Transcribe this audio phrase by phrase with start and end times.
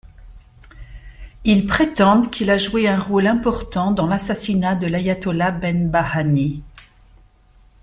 [1.43, 6.63] Ils prétendent qu’il a joué un rôle important dans l’assassinat de l’ayatollah Behbahani.